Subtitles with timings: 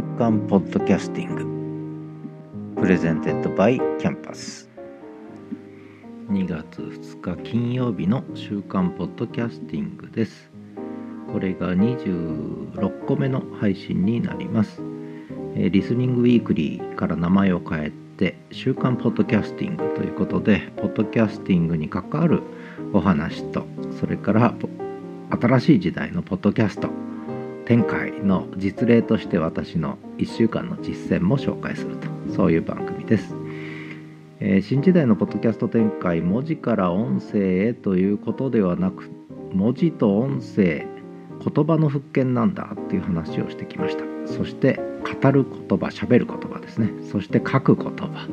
[0.00, 2.80] 週刊ポッドキャスティング。
[2.80, 4.66] Presented by キャンパス
[6.30, 10.50] 2月2日金曜日の週刊ポッドキャスティングです。
[11.30, 14.80] これが26個目の配信になります。
[15.54, 22.42] リスニングウィークリーから名前を変えて週刊ポッドキャスティングということでポッドキャスティングに関わる
[22.94, 23.66] お話と
[24.00, 24.54] それから
[25.38, 26.88] 新しい時代のポッドキャスト
[27.70, 32.08] 展開の実例として私の1週間の実践も紹介すると。
[32.34, 33.32] そういう番組です、
[34.40, 39.08] えー、新時代のポッドキャスト展開文字から音声へということではなく
[39.52, 40.84] 文字と音声
[41.44, 44.02] 言葉の復権なんだっていう話をしてきました。
[44.26, 44.80] そして
[45.22, 46.90] 語る言葉喋る言葉ですね。
[47.12, 48.26] そして書く言葉。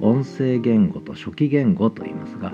[0.00, 2.52] 音声言語と初期言語と言いますが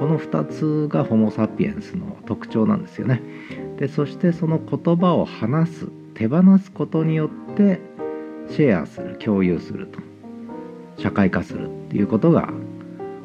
[0.00, 3.22] この2つがホモ・サピエンスの特徴なんですよね。
[3.78, 7.80] でそしてその言葉を話す手放すことによって
[8.48, 10.00] シェアする共有すると。
[10.96, 12.50] 社会化するっていうことが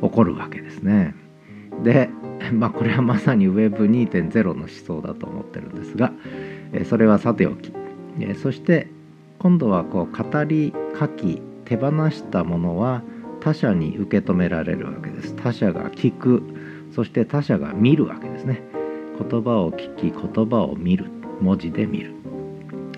[0.02, 1.16] 起こるわけですね。
[1.84, 2.10] で
[2.54, 6.12] まあこれはまさに Web2.0 の思想だと思ってるんですが
[6.90, 7.74] それはさておき。
[8.42, 8.88] そして
[9.40, 13.02] 今度はこう語り書き手放したものは
[13.42, 15.36] 他者に受け止められるわけです。
[15.36, 16.44] 他者が聞く
[16.96, 18.62] そして他者が見るわけですね。
[19.20, 21.06] 言葉を聞き言葉を見る。
[21.42, 22.14] 文字で見る。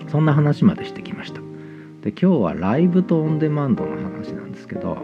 [0.06, 1.40] そんな話までしてきました。
[2.02, 4.98] で今日はライブとオンデマンドの話なんですけど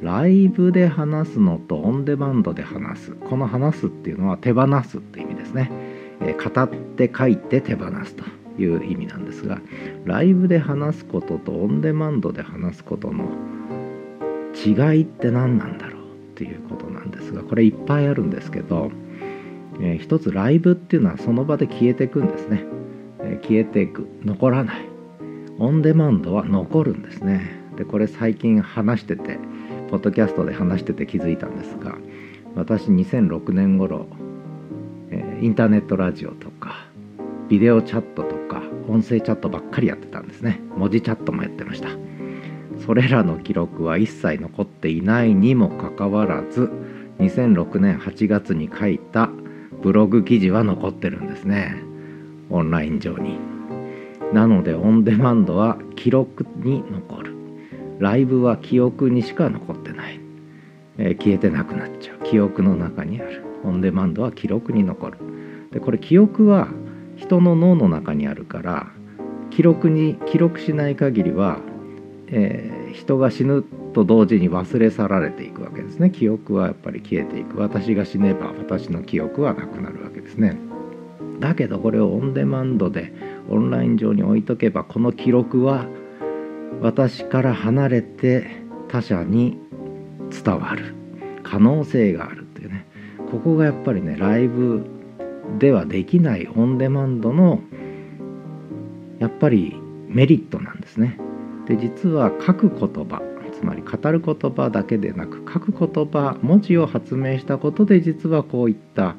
[0.00, 3.10] ライブで話すのとオンデマンドで話す。
[3.12, 5.70] この話すっていうのは手放すって意味ですね、
[6.20, 8.24] えー、語って書いて手放すと
[8.60, 9.60] いう意味なんですが
[10.04, 13.30] ライブで話すこととオンデマンドで話すことの
[14.66, 15.91] 違いって何なんだろう。
[16.42, 18.90] っていうことなんですがこれいっぱいあるんですけど、
[19.80, 22.64] えー、一つライブっていうのはその場で消えていくんですね、
[23.20, 24.88] えー、消えていく残らない。
[25.58, 27.62] オンデマンドは残るんですね。
[27.76, 29.38] でこれ最近話してて
[29.90, 31.96] ポッドキャストで話してて気づいたんですが
[32.54, 34.06] 私2006年頃、
[35.10, 36.86] えー、インターネットラジオとか
[37.48, 40.60] ビデオチャットとか音声チャットばっかりやってたんですね。
[40.76, 41.88] 文字チャットもやってました。
[42.84, 46.70] それらの記録は一切残っていないにもかかわらず
[47.18, 49.30] 2006年8月に書いた
[49.82, 51.76] ブログ記事は残ってるんですね。
[52.50, 53.38] オンライン上に。
[54.32, 57.36] なのでオンデマンドは記録に残る。
[57.98, 60.20] ライブは記憶にしか残ってない、
[60.98, 62.24] えー、消えてなくなっちゃう。
[62.24, 63.44] 記憶の中にある。
[63.64, 65.18] オンデマンドは記録に残る。
[65.70, 66.68] でこれ記憶は
[67.16, 68.88] 人の脳の中にあるから
[69.50, 71.60] 記録に記録しない限りは
[72.34, 73.62] えー、人が死ぬ
[73.92, 76.10] と同時に忘れ去られていくわけですね。
[76.10, 77.60] 記憶はやっぱり消えていく。
[77.60, 80.58] 私が死ねば私の記憶はなくなるわけですね。
[81.40, 83.12] だけどこれをオンデマンドで
[83.50, 85.86] オンライン上に置いとけばこの記録は
[86.80, 88.46] 私から離れて
[88.88, 89.58] 他者に
[90.44, 90.94] 伝わる。
[91.42, 92.86] 可能性があるっていうね。
[93.30, 94.86] ここがやっぱりねライブ
[95.58, 97.60] ではできないオンデマンドの
[99.18, 99.76] やっぱり
[100.08, 101.18] メリットなんですね。
[101.66, 109.14] で実は書く言葉つまり語る言葉だけでなく書く言葉文字を発明したことで実はこういった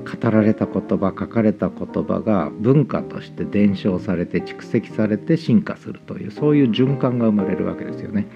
[0.00, 8.26] 語られた言葉書かれた言葉が文化として伝承されて蓄積されて進化するというそういう循環が生まれるわけですよね。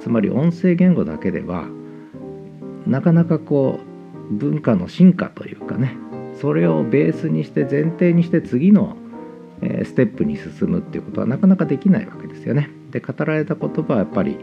[0.00, 1.66] つまり音声言語だけでは
[2.86, 3.80] なかなかこ
[4.30, 5.96] う文化の進化というかね
[6.40, 8.96] それをベースにして前提にして次の
[9.64, 12.70] えステップに進むっていうことはなかなかできないわけですよね。
[12.90, 14.38] で語られた言葉はやっぱり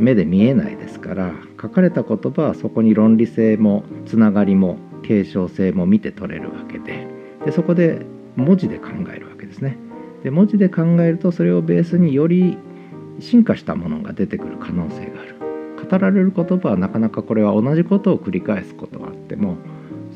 [0.00, 7.08] 目で見えないですから書かれた言葉はそこに論理性もつながりも継承性も見て取れるわけで
[7.44, 8.04] でそこで
[8.36, 9.76] 文字で考えるわけですね。
[10.22, 12.56] で文字で考えるとそれをベースにより
[13.18, 15.36] 進化したものが出てくる可能性がある。
[15.90, 19.56] 語られる言葉はなかなかこれは同じことを繰り返すことはあっても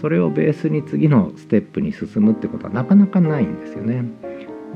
[0.01, 4.05] それをベースに次のステップに進むってことはなかなかないんですよね。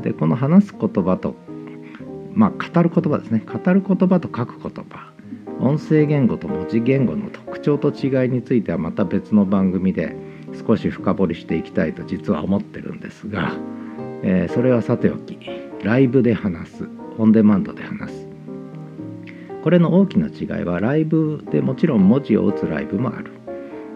[0.02, 1.34] でこの話す言葉と
[2.32, 3.44] まあ語る言葉ですね。
[3.46, 5.12] 語る言葉と書く言葉。
[5.60, 10.16] 音声言語と文字言語の特徴と違いについてはまた別の番組で
[10.66, 13.52] 少し深掘りしていきたいと実は思ってるんですが、
[14.22, 15.38] えー、それはさておき
[15.84, 16.88] ライブで話す
[17.18, 18.26] オンデマンドで話す。
[19.62, 23.39] これの大きな違いはライブでもちろん文字を打つライブもある。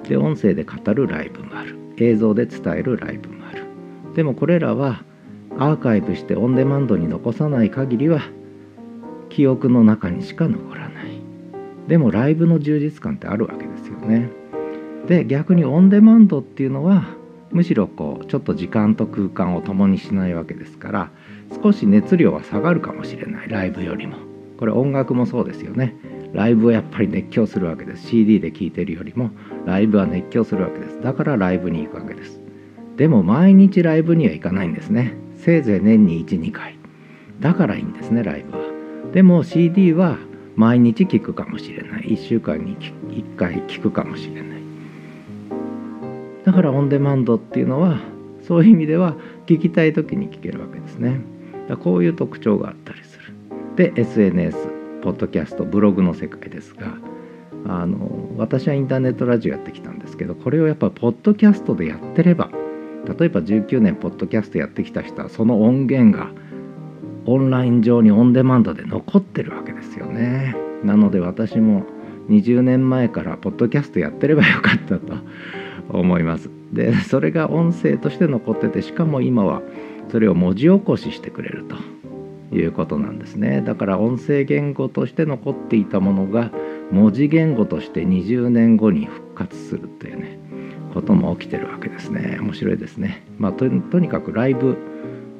[0.08, 1.76] で音声で語るライブもある。
[1.96, 3.64] 映像で伝えるライブもある。
[4.14, 5.02] でもこれらは
[5.58, 8.22] アーカイブしてオンデマンドに残さない限りは
[9.28, 11.20] 記憶の中にしか残らない。
[11.88, 14.30] でもライブの充実感ってあるわけですよね。
[15.06, 17.04] で逆にオンデマンドっていうのは
[17.50, 21.10] むしろこうちょっと時間と空間を共にしないわけですから
[21.62, 23.48] 少し熱量は下がるかもしれない。
[23.48, 24.16] ライブよりも。
[24.58, 25.94] これ音楽もそうですよね。
[26.34, 28.08] ライブをやっぱり熱狂するわけです。
[28.08, 29.30] CD で聴いてるよりも
[29.66, 31.00] ライブは熱狂するわけです。
[31.00, 32.40] だからライブに行くわけです。
[32.96, 35.14] でも毎日ライブには行かないんですね。
[35.36, 36.76] せいぜい年に12回。
[37.40, 38.64] だからいいんですねライブは。
[39.12, 40.18] でも CD は
[40.56, 42.02] 毎日聴くかもしれない。
[42.08, 44.60] 1週間に1回聴くかもしれない。
[46.44, 48.00] だからオンデマンドっていうのは
[48.42, 49.14] そういう意味では
[49.46, 51.20] 聴きたい時に聴けるわけですね。
[51.68, 53.32] だこういう特徴があったりする。
[53.76, 54.73] で SNS
[55.04, 56.96] ポッドキャストブログの世界ですが
[57.66, 62.50] あの私はインターネットラジオやってきたんですけどこれをやっぱポッドキャストでやってれば
[63.18, 66.30] 例えば19年ポッドキャストやってきた人はその音源が
[67.26, 70.54] オンライン上にオンデマンドで残ってるわけですよね。
[70.82, 71.84] なので私も
[72.28, 75.14] 20年前からポッドキャストやってればよかったと
[75.88, 76.50] 思います。
[76.72, 79.62] でそれが音声として残っててしかも今は
[80.10, 81.76] それを文字起こししてくれると。
[82.52, 83.62] いうことなんですね。
[83.62, 86.50] だから音声言語として残っていたものが
[86.90, 90.38] 文字言語として20年後に復活するというね
[90.92, 92.38] ことも起きてるわけですね。
[92.40, 93.24] 面白いですね。
[93.38, 94.76] まあとにかくライブ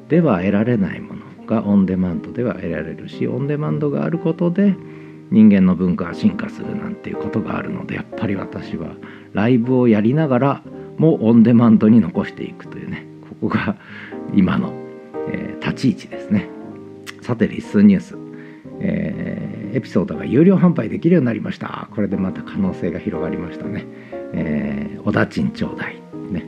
[0.09, 4.75] では得られないものがオンデマンドでは得られるしオンデマンドがあることで
[5.31, 8.95] 人間の文化が進化するなんていうことがあるのでやっぱり私は
[9.33, 10.63] ライブをやりながら
[10.97, 13.75] もオンデマンドに残していくというねここが
[14.33, 14.73] 今の、
[15.29, 16.54] えー、立ち位置ですね。
[17.25, 18.15] さてリスニュース、
[18.81, 21.89] えー、エピソードが有料販売できるようになりました。
[21.95, 23.83] これでまた可能性が広がりましたね、
[24.33, 25.95] えー、おだちんちょうだい
[26.29, 26.45] ね、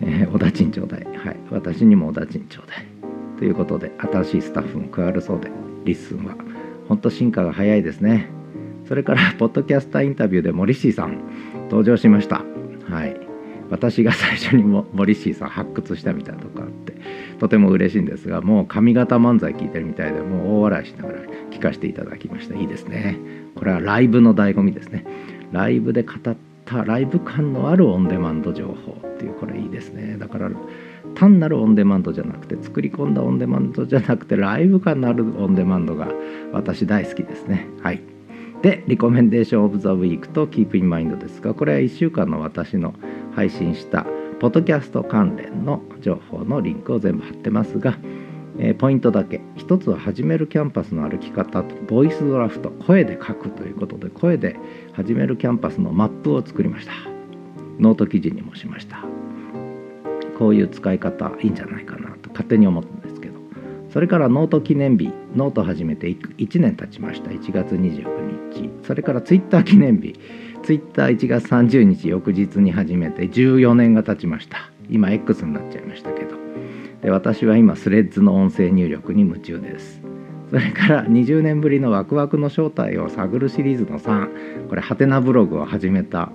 [0.00, 1.36] えー、おだちんちょうだいはい。
[1.50, 2.86] 私にもおだちんちょうだい
[3.38, 5.50] ということで新しいスタッフも加わるそうで
[5.84, 6.34] リッスンは。
[6.88, 8.30] 本当進化が早いですね。
[8.88, 11.20] それからポッドキャスターインタビューでモリシーさん
[11.64, 12.42] 登場しました。
[12.88, 13.20] はい。
[13.68, 16.94] 私が最初にもモリシーさん発掘したみたいなとこあって。
[17.38, 22.54] とても嬉しいんですがもう上方漫才聞いてるみたいでもう大笑いしながら聞かせていただきました。
[22.54, 23.18] いいですね。
[23.54, 25.04] これはライブの醍醐味ですね。
[25.52, 30.16] ライブで語ったライブ感のあるオンデマンド情報っていうこれいいですね。
[30.18, 30.50] だから
[31.14, 36.08] 単なるオンデマンドじゃなくて作り込んだオンデマンドじゃなくてライブ感のあるオンデマンドが
[36.52, 37.68] 私大好きですね。
[37.82, 38.02] はい。
[38.62, 42.94] でリコメンデーションオブザウィークとキープインマインドですがこれは1週間の私の
[43.34, 44.06] 配信した
[44.38, 47.98] ポッドキャスト関連の情報のリンクを全部貼ってますが、
[48.58, 54.56] えー、ポイントだけ一つは始めるキャンパスの歩き方と voice draft 声で書くということで声で
[54.92, 56.92] 始めるキャンパスのマップを作りました。
[57.78, 58.98] ノート記事にもしました。
[60.38, 63.40] こういう使い方いいんじゃないかなと勝手に思ったんですけど。
[63.90, 67.30] それからノート記念日ノート始めて1年経ちました。
[67.30, 68.70] 1月29日。
[68.86, 70.20] それからツイッター記念日。
[70.66, 74.68] ツイッター1月30日翌日に始めて14年が経ちました。
[74.90, 76.34] 今 X になっちゃいましたけど。
[77.02, 80.02] で私は今スレッズの音声入力に夢中です。
[80.50, 86.32] それから20年ぶりのワクワクの正体を探るシリーズの3これハテナブログを始めた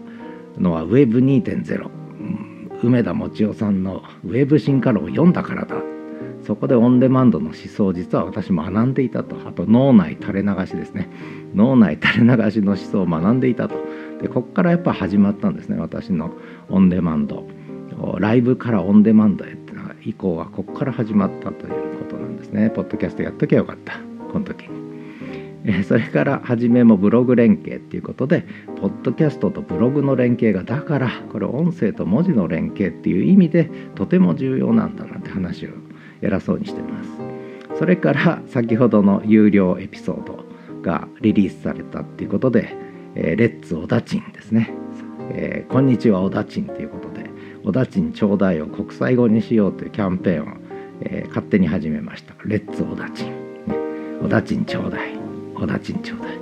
[0.57, 1.89] のは Web2.0
[2.83, 5.75] 梅田もちおさんのウェブ進化論を読んだからだ。
[6.47, 9.35] そこでオンデマンドの思想実は私学んでいたと。
[9.45, 11.09] あと脳内垂れ流しですね。
[11.53, 13.75] 脳内垂れ流しの思想を学んでいたと。
[14.21, 16.31] でここからやっぱ始まったんですね私の
[16.69, 17.47] オンデマンド。
[18.19, 22.69] ライブからオンデマンドへっていうのが以降はここから始まったということなんですね。
[22.69, 23.99] ポッドキャストやっときゃよかった
[24.31, 24.81] この時に。
[25.83, 28.45] それから初めもブログ連携っていうことで
[28.77, 35.69] ポッドキャストとブログの連携がだからこれ音声と文字の連携っていう意味でとても重要なんだなんて話を
[36.21, 37.09] 偉そうにしてます。
[37.77, 40.43] それから先ほどの有料エピソード
[40.81, 42.75] がリリースされたっていうことで
[43.15, 44.71] 「えー、レッツおだちん」ですね、
[45.31, 47.29] えー、こんにちはおだちん」ということで
[47.63, 50.55] 「おだちんちょうだい」を国際語にしようというキャンペーンを、
[51.01, 53.27] えー、勝手に始めました「レッツおだちん」
[53.67, 53.75] ね
[54.23, 55.11] 「おだちんちょうだい」
[55.55, 56.41] おだちんちょうだい。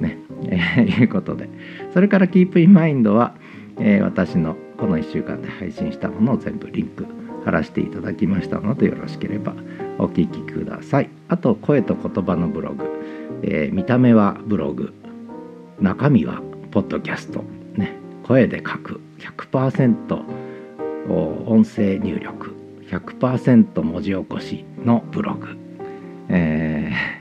[0.00, 1.48] ね、えー、いうことで。
[1.92, 3.34] それから Keep in Mind は、
[3.78, 7.04] えー、私のこの1週間で配信したものを全部リンク
[7.44, 9.54] 貼らせていただきましたのでよろしければ
[9.98, 11.10] お聞きください。
[11.28, 12.84] あと声と言葉のブログ、
[13.42, 14.94] えー、見た目はブログ。
[15.80, 17.44] 中身はポッドキャスト、
[17.74, 19.00] ね、声で書く。
[19.18, 20.24] 100%
[21.46, 22.54] 音声入力。
[22.90, 25.56] 100%文字起こしのブログ、
[26.28, 27.20] えー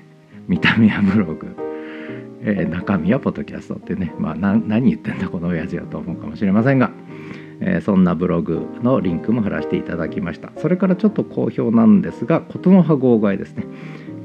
[0.49, 1.55] 見た目はブログ、
[2.41, 6.89] えー、中身はポッドキャストってね、まあ、何言ってんだこの親父はと思うかもしれませんが、
[7.61, 10.51] えー、そんなブログのリンクも貼らせていただきました。
[10.57, 13.63] それからちょっと好評なんですが琴の葉号外ですね。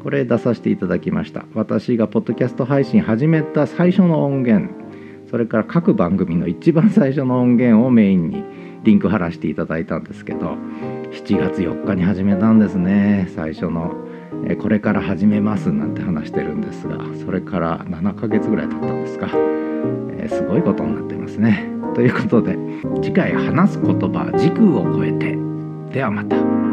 [0.04, 1.46] これ出させていただきました。
[1.54, 4.70] 私がポッドキャスト配信始めた最初の音源
[5.30, 8.44] それから各番組の一番最初の音源をメインに
[8.82, 10.58] リンク貼らせていただいたんですけど
[11.10, 13.30] 7月4日に始めたんですね。
[13.34, 13.94] 最初の
[14.60, 21.66] 「これから始めます」なんて話してるんですがそれから7ヶ月ぐらい経ったんですか、えー、すごいことになってますね。
[21.94, 22.58] ということで
[23.00, 25.38] 次回話す言葉時空を超えて。
[25.90, 26.63] ではまた。